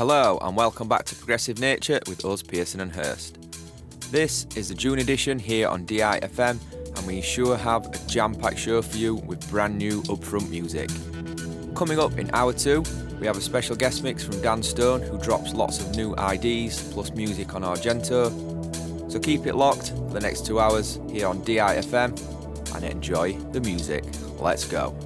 [0.00, 3.36] Hello and welcome back to Progressive Nature with us, Pearson and Hurst.
[4.10, 6.58] This is the June edition here on DIFM,
[6.96, 10.88] and we sure have a jam packed show for you with brand new upfront music.
[11.74, 12.82] Coming up in hour two,
[13.20, 16.82] we have a special guest mix from Dan Stone who drops lots of new IDs
[16.94, 19.12] plus music on Argento.
[19.12, 23.60] So keep it locked for the next two hours here on DIFM and enjoy the
[23.60, 24.04] music.
[24.38, 24.96] Let's go.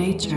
[0.00, 0.29] Nature.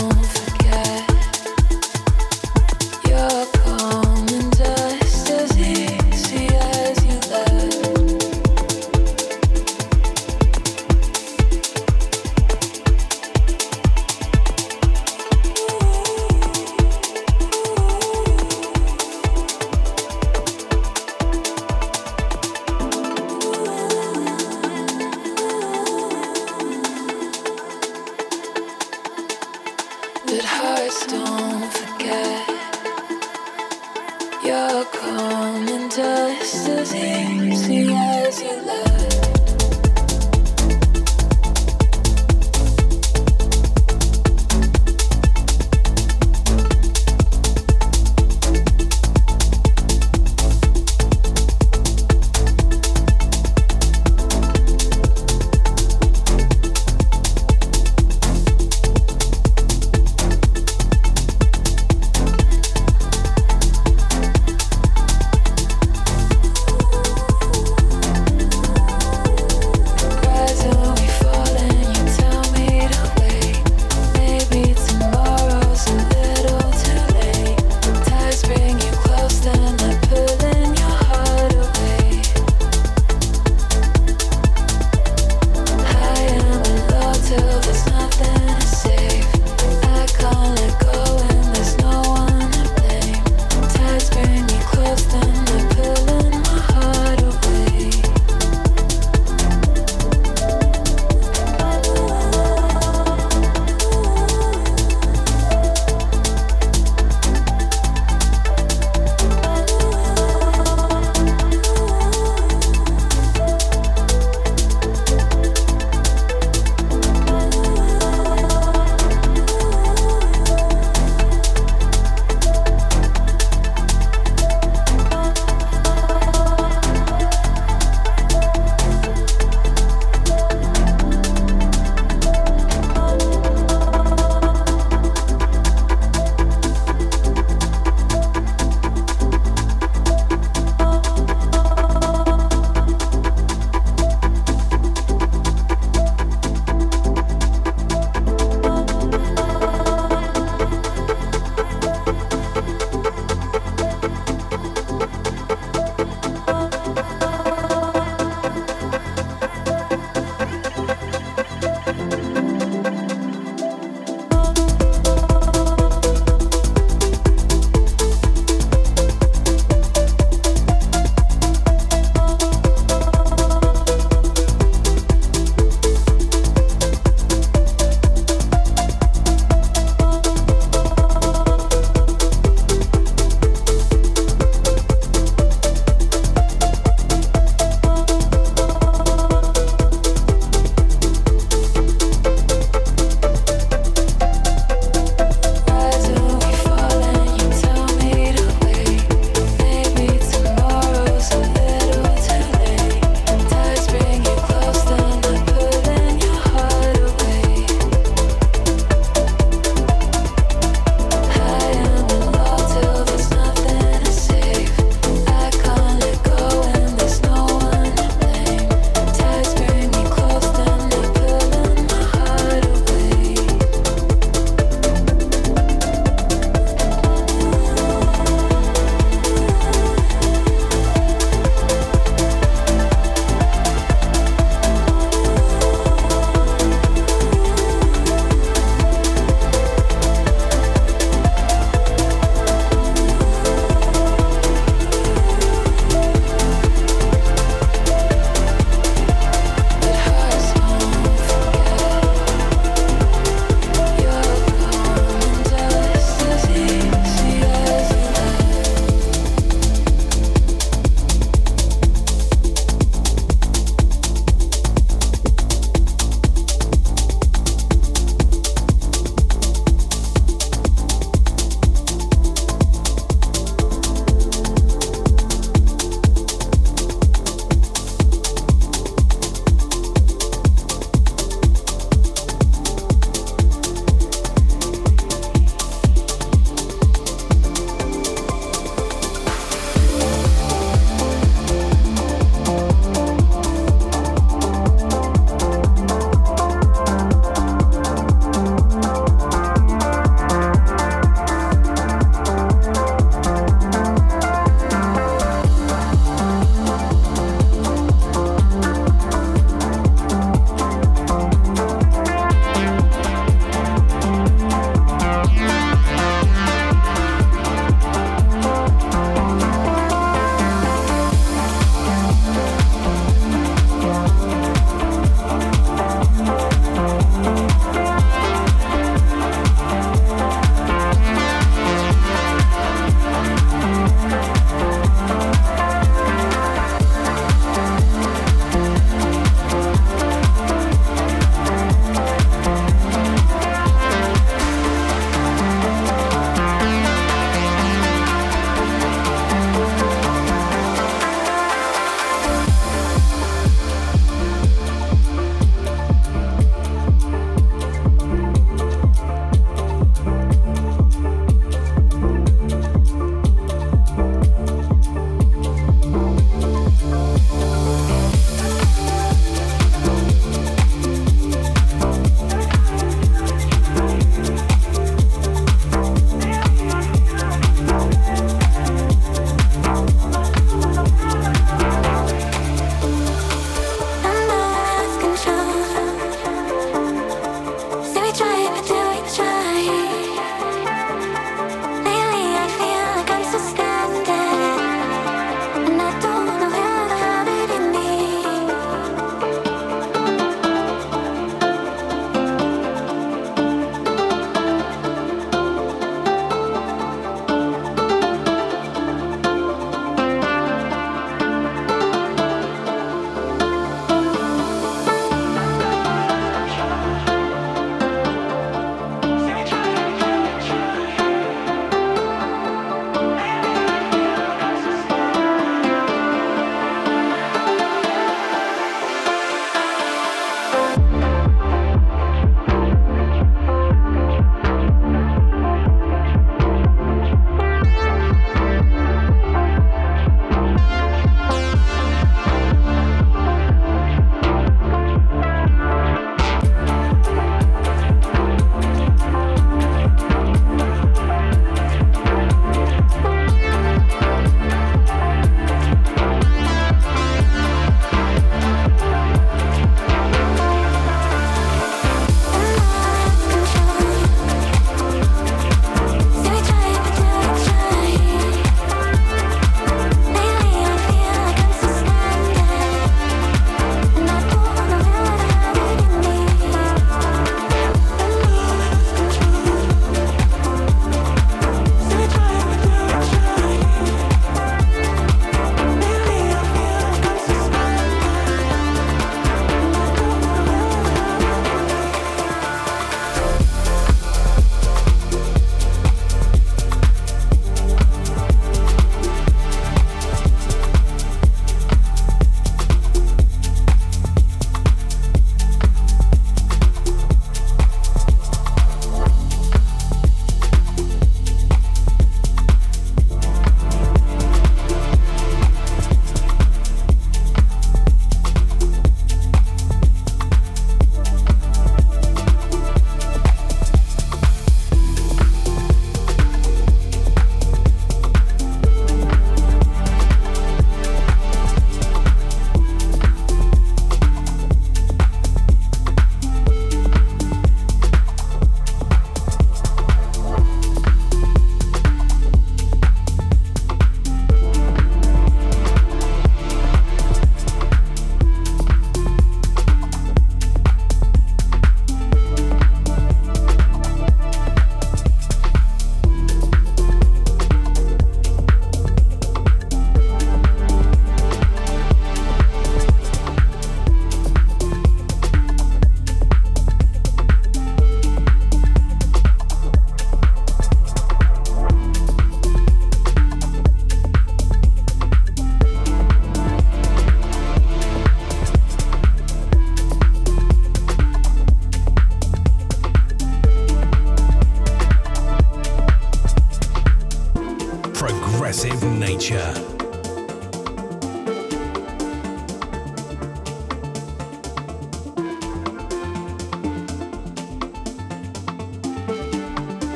[0.00, 0.39] yourself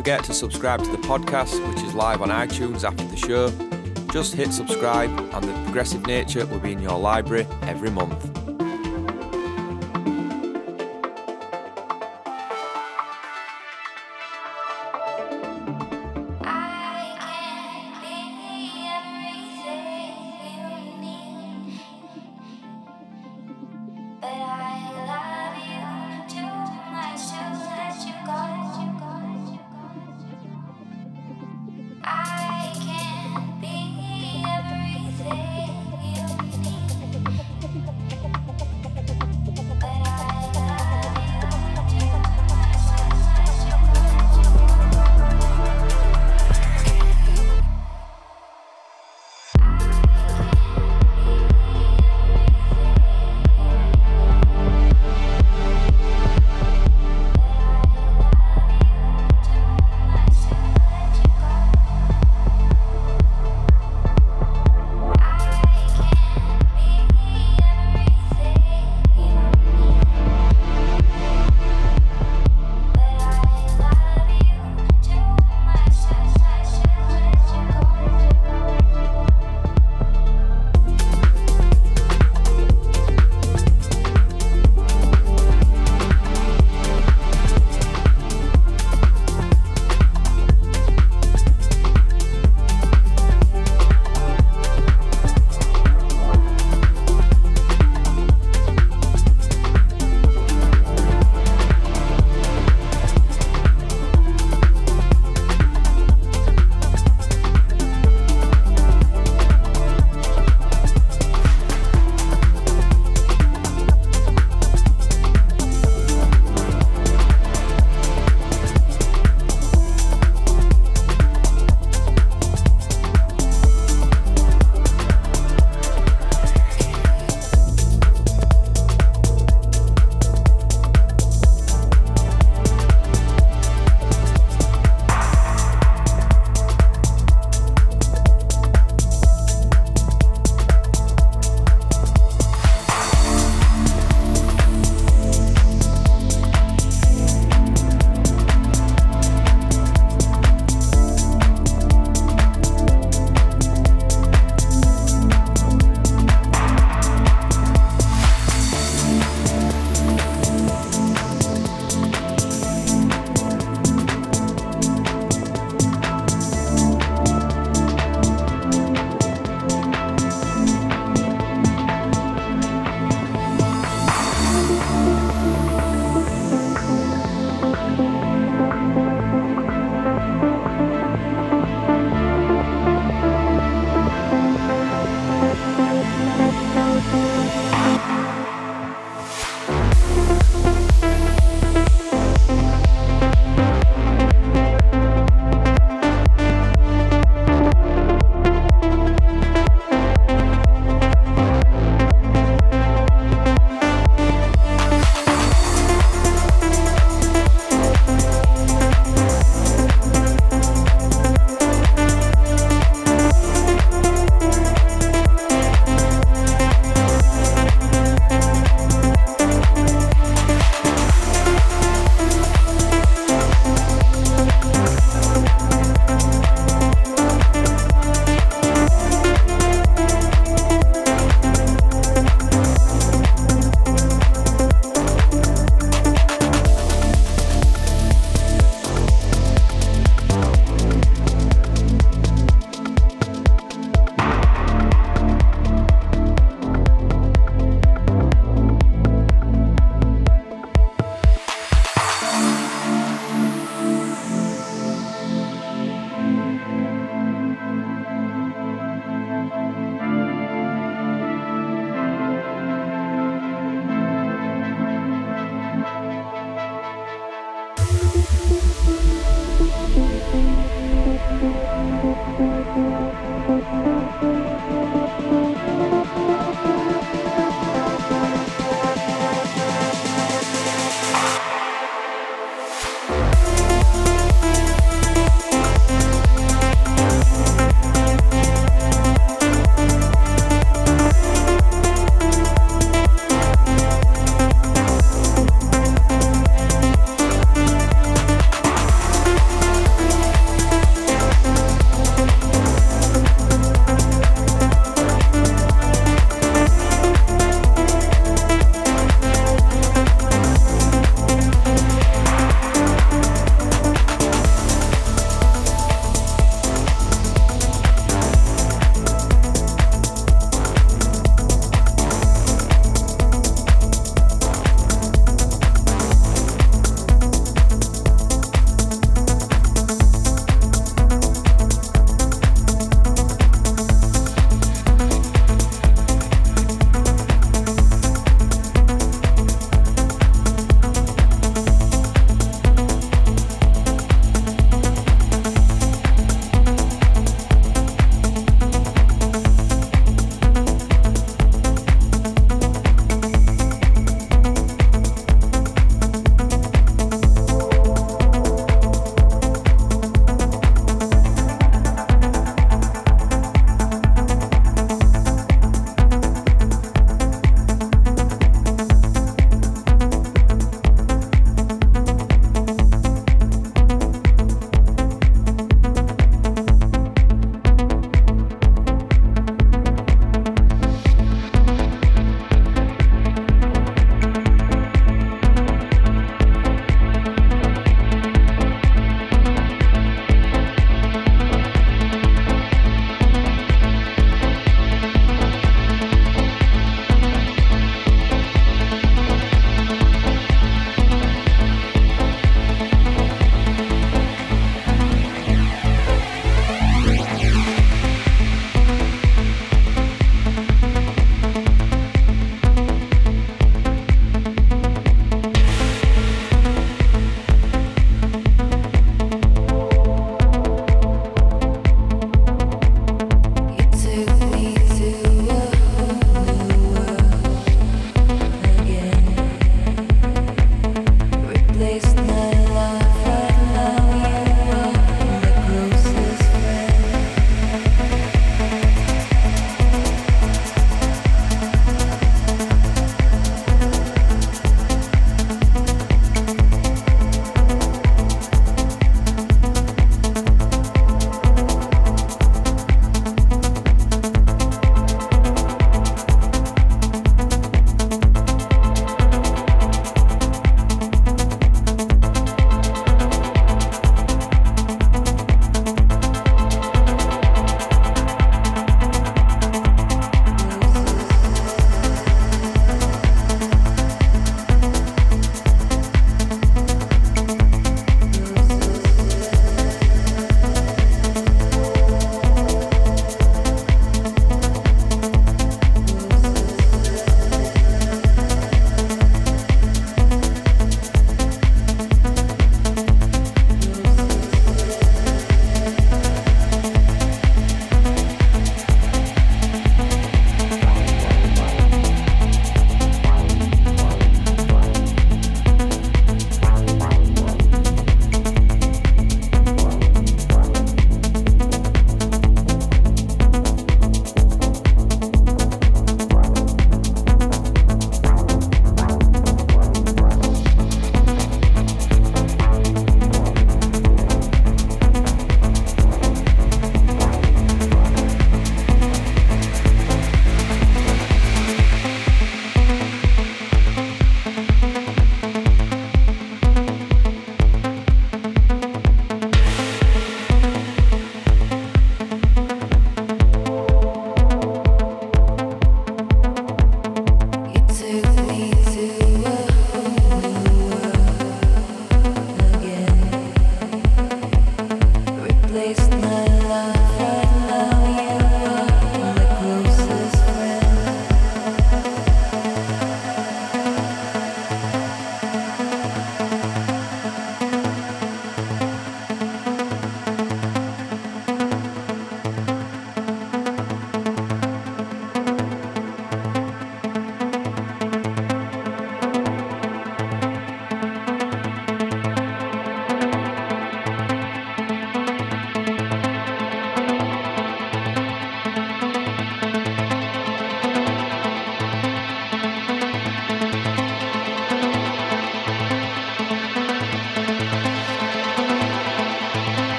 [0.00, 3.50] forget to subscribe to the podcast, which is live on iTunes after the show.
[4.10, 8.29] Just hit subscribe, and the progressive nature will be in your library every month.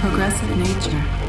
[0.00, 1.20] progressive nature.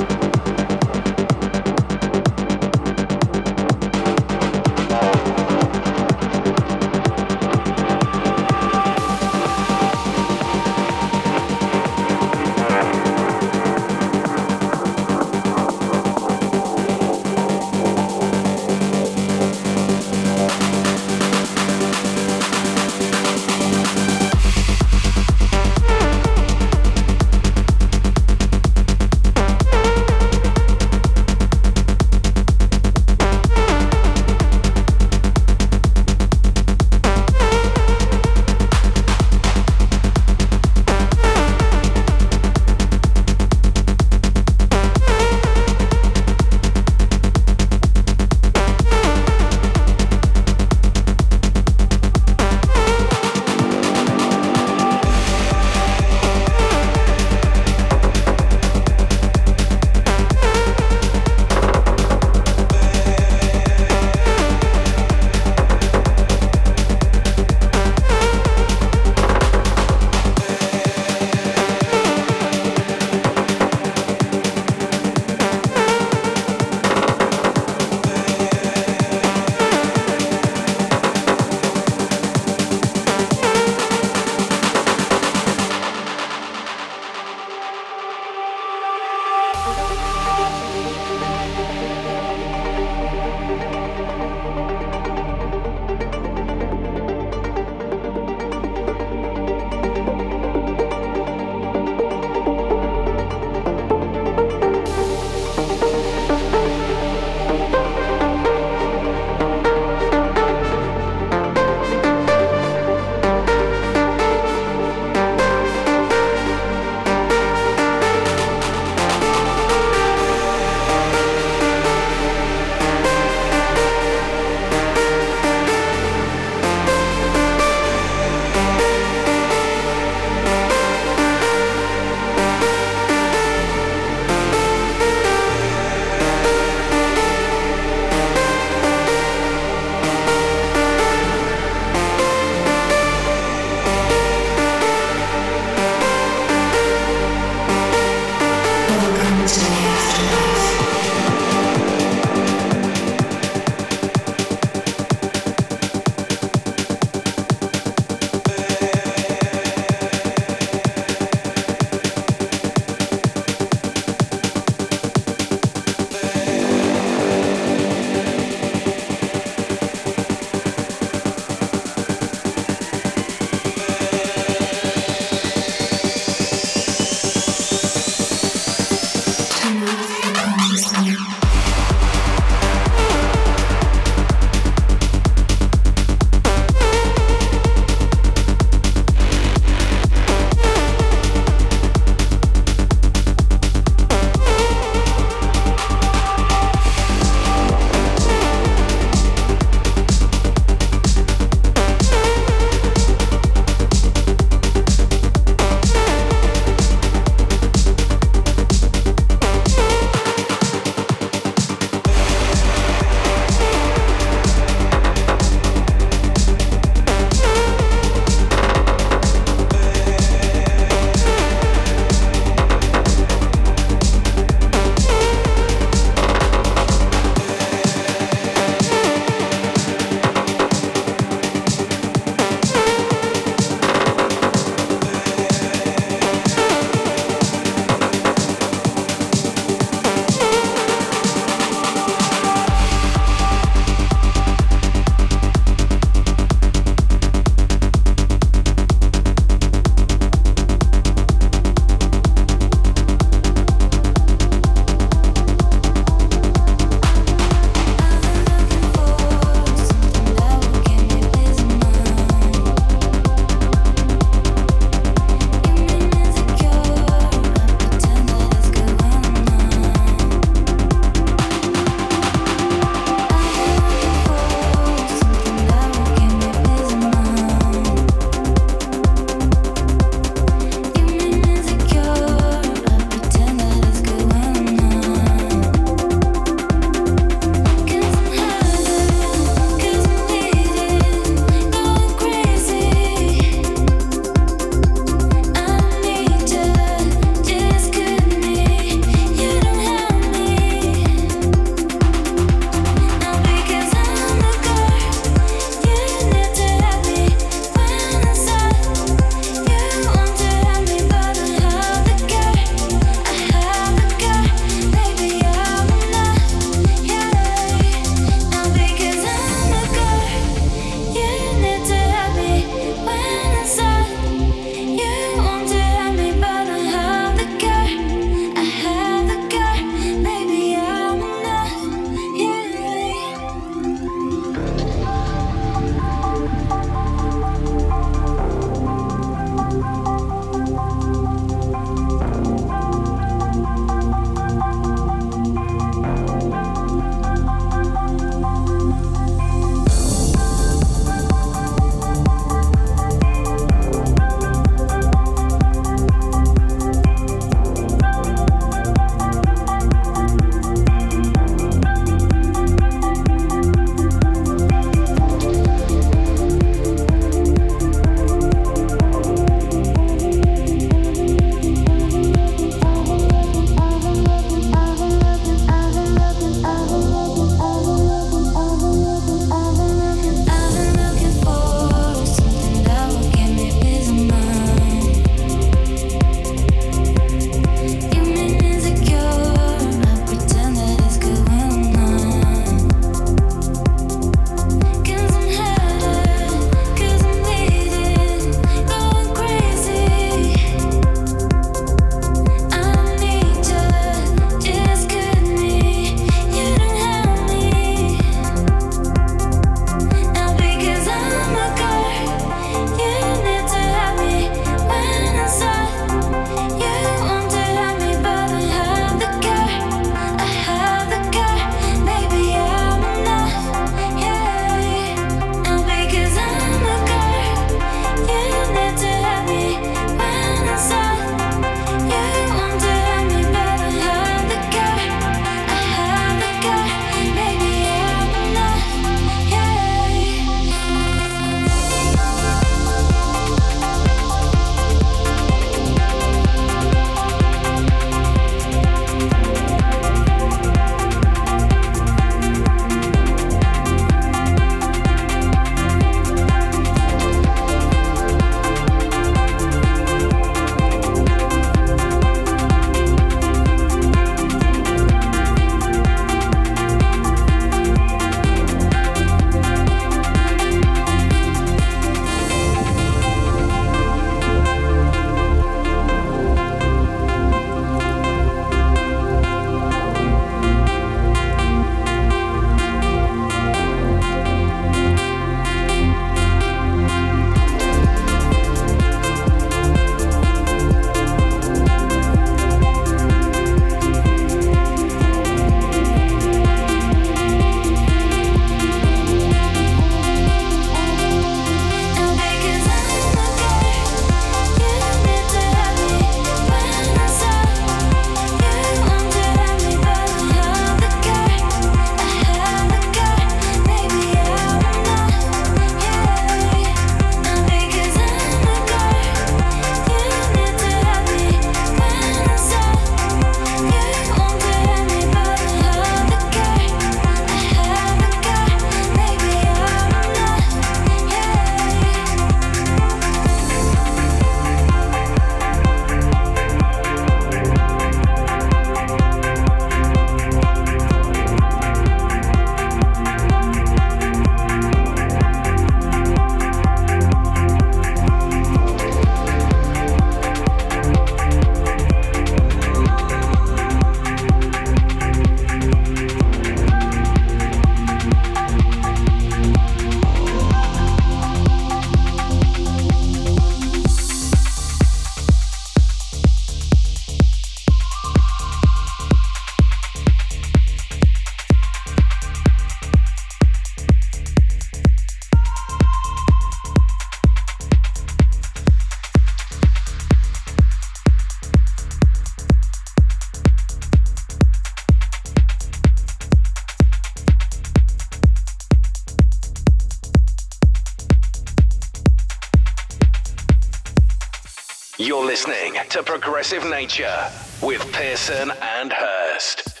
[596.14, 597.50] To Progressive Nature
[597.82, 600.00] with Pearson and Hurst.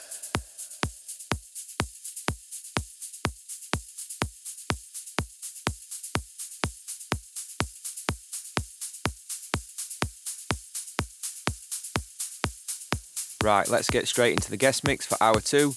[13.42, 15.74] Right, let's get straight into the guest mix for hour two.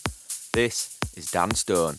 [0.53, 1.95] This is Dan Stone.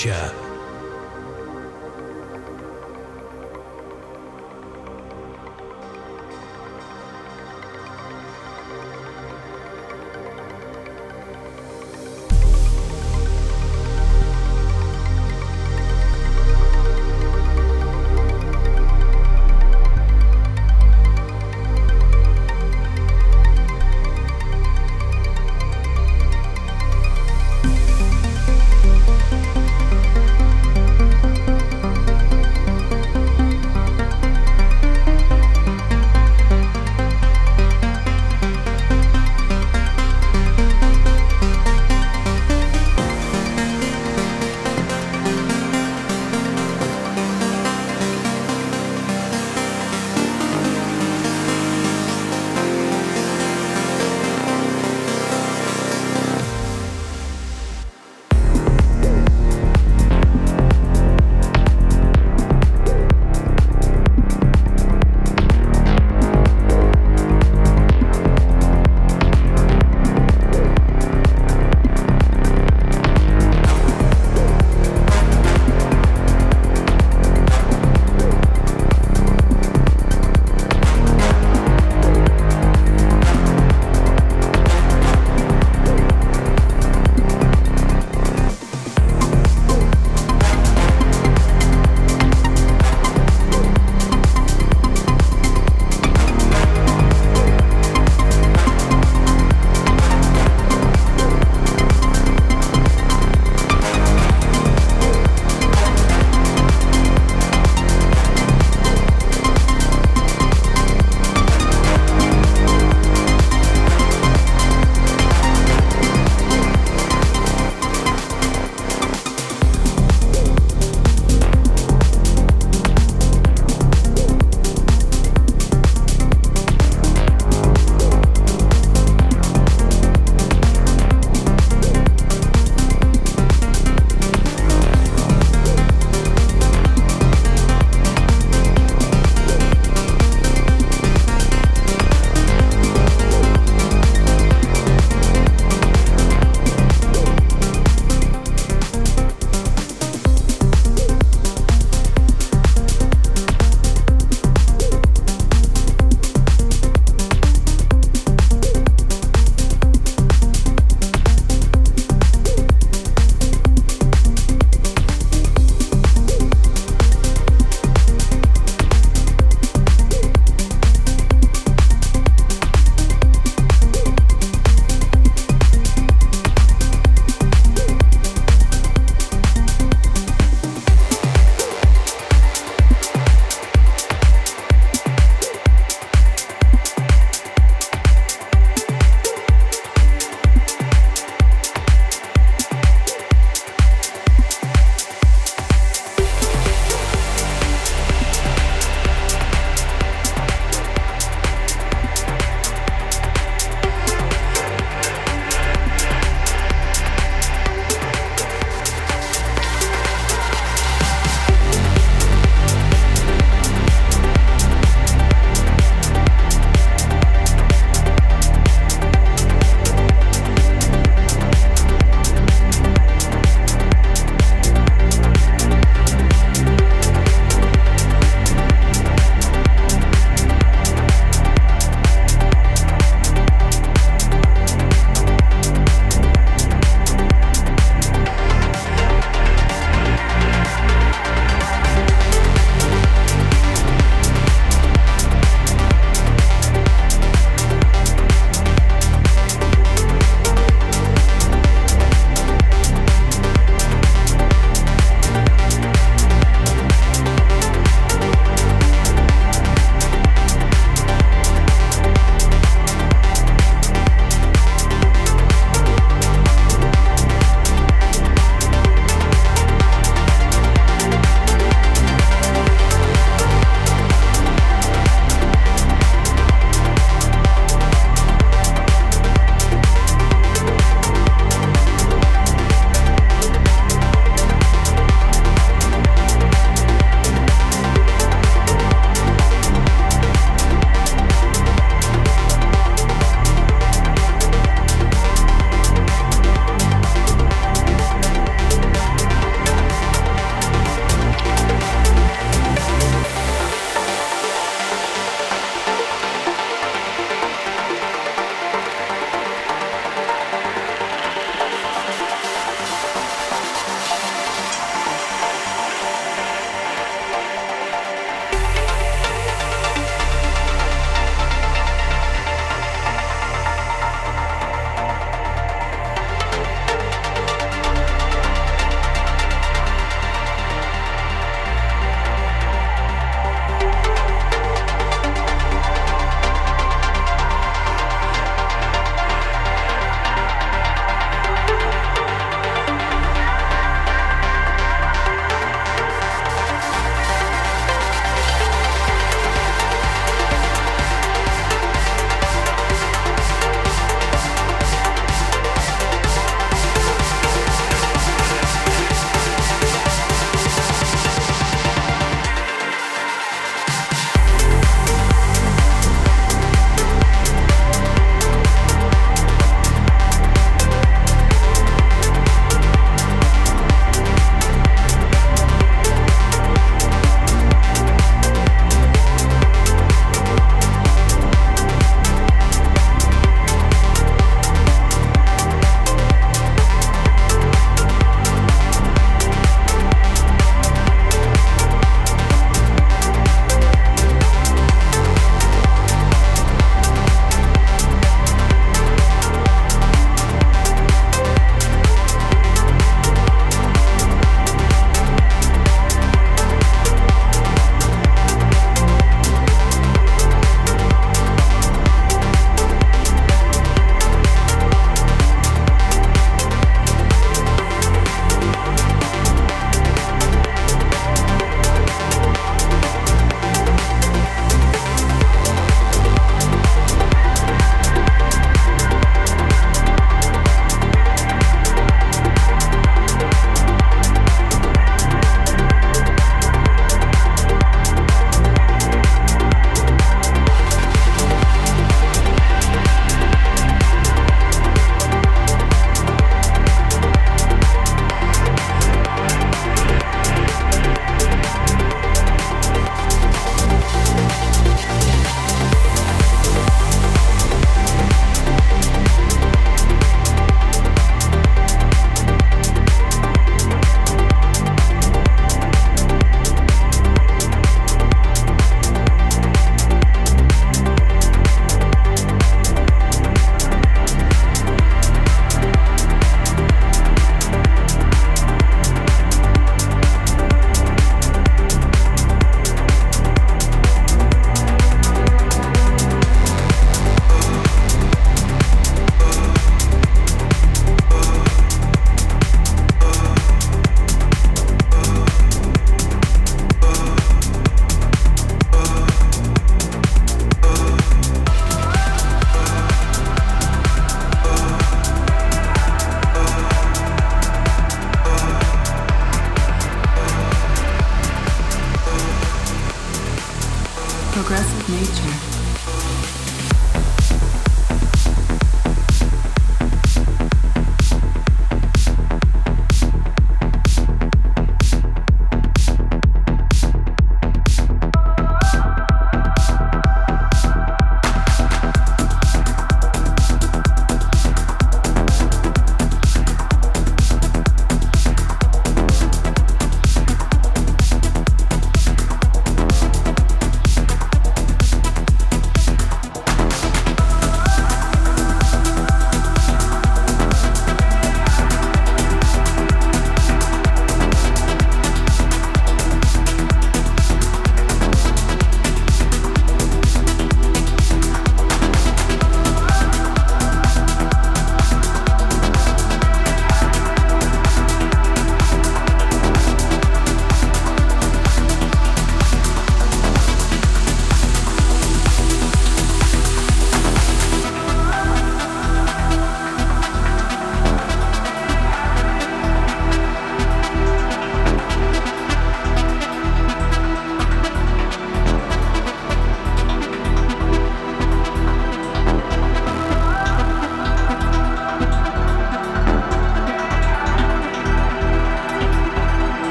[0.00, 0.39] Progressive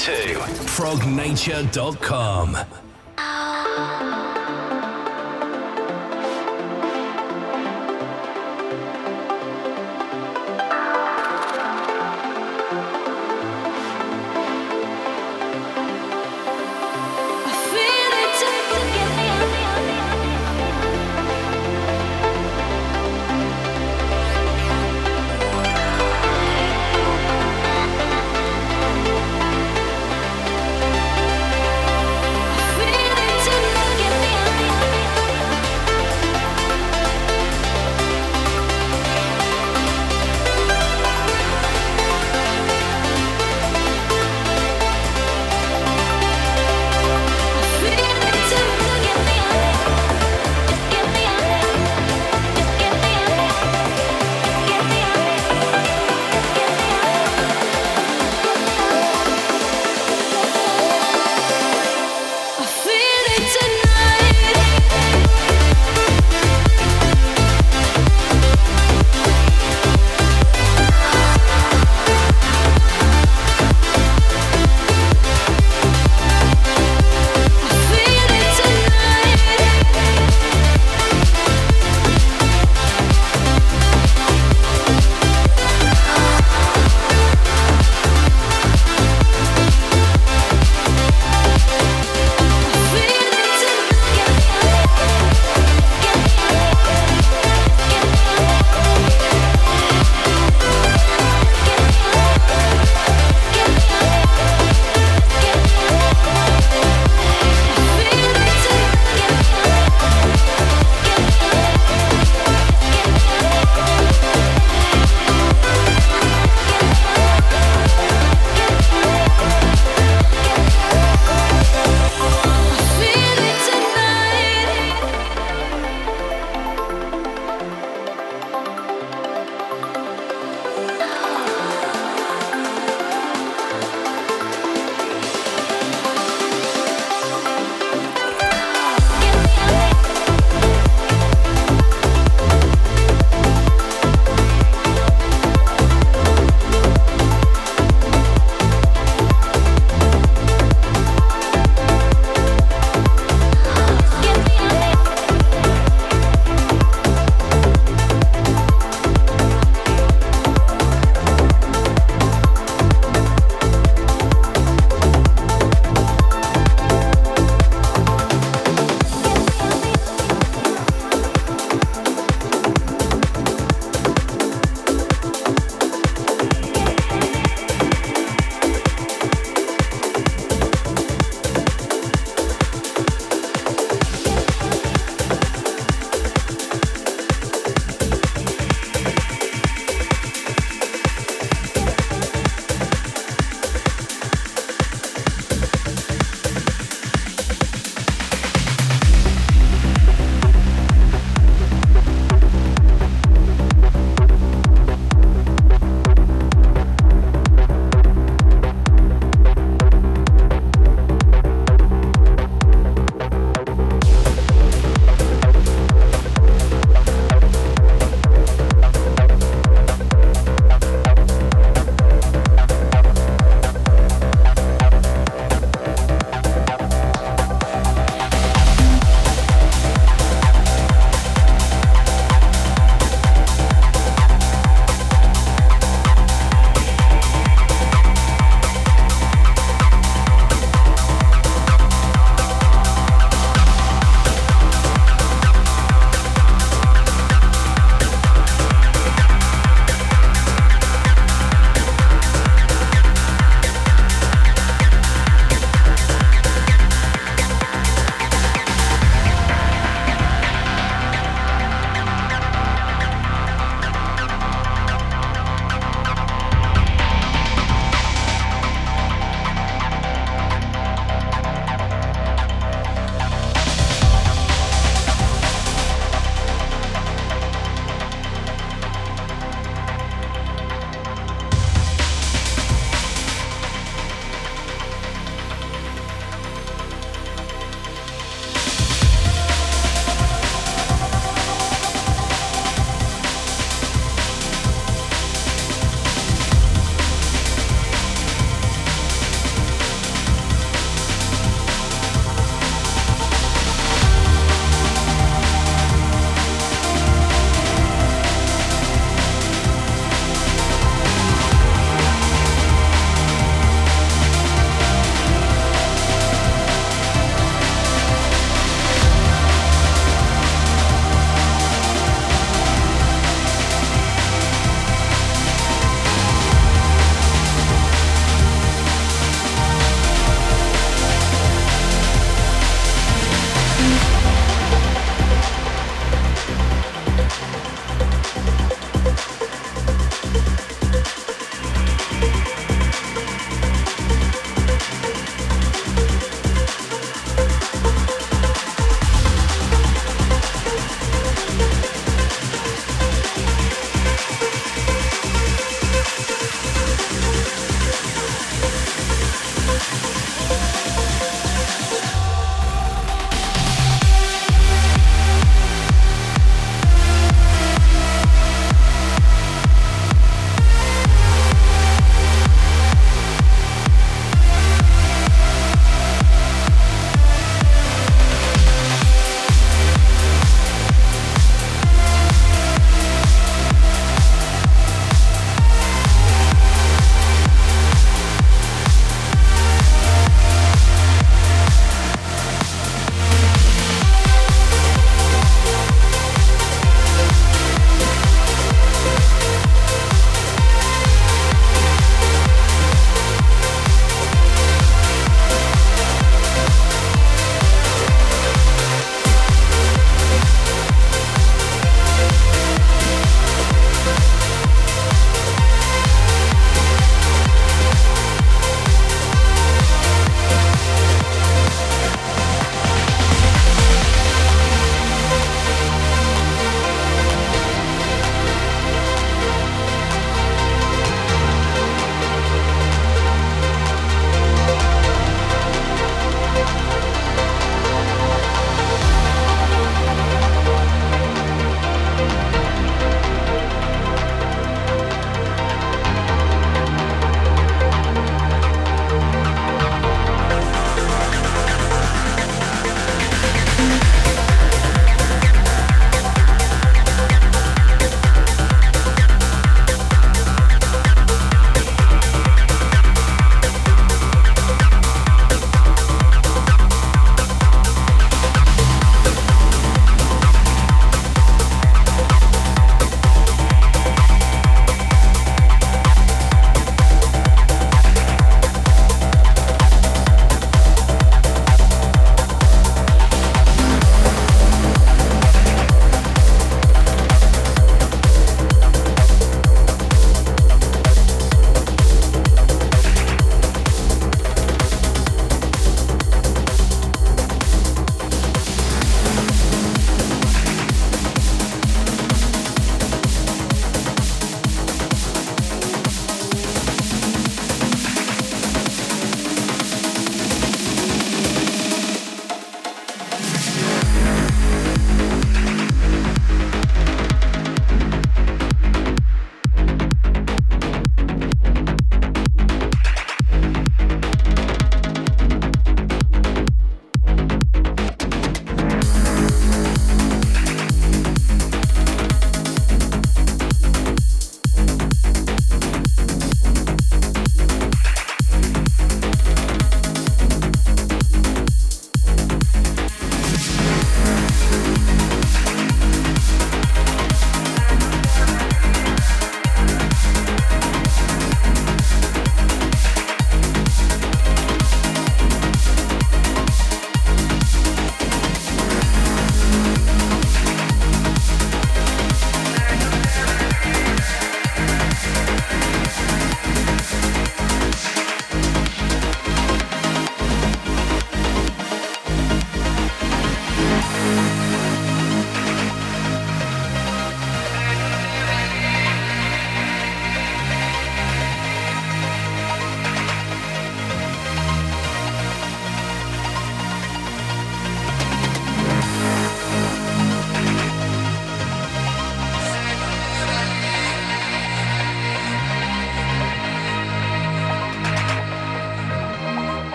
[0.00, 2.56] to prognature.com.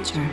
[0.00, 0.28] nature.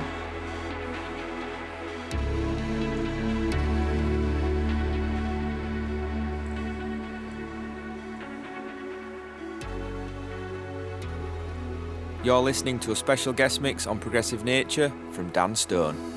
[12.24, 16.17] You're listening to a special guest mix on Progressive Nature from Dan Stone.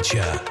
[0.00, 0.49] Nature.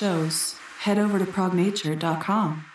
[0.00, 2.69] Shows, head over to prognature.com.